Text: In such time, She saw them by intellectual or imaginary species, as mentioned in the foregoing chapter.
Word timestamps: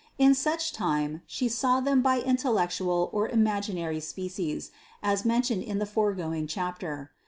In 0.17 0.33
such 0.33 0.73
time, 0.73 1.21
She 1.27 1.47
saw 1.47 1.79
them 1.79 2.01
by 2.01 2.21
intellectual 2.21 3.11
or 3.13 3.29
imaginary 3.29 3.99
species, 3.99 4.71
as 5.03 5.25
mentioned 5.25 5.61
in 5.61 5.77
the 5.77 5.85
foregoing 5.85 6.47
chapter. 6.47 7.11